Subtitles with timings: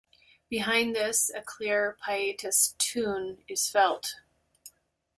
[0.49, 4.15] Behind this a clear pietist tune is felt.